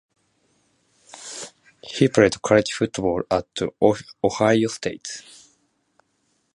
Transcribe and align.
He 1.83 2.07
played 2.07 2.41
college 2.41 2.73
football 2.73 3.21
at 3.29 3.45
Ohio 4.23 4.67
State. 4.67 5.21